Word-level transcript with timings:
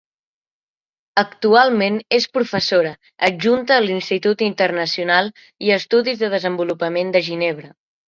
Actualment 1.23 1.99
és 2.17 2.25
professora 2.39 2.95
adjunta 3.29 3.77
a 3.77 3.85
l'Institut 3.91 4.43
Internacional 4.49 5.33
i 5.69 5.73
Estudis 5.81 6.23
de 6.27 6.35
Desenvolupament 6.37 7.19
de 7.19 7.27
Ginebra. 7.33 7.75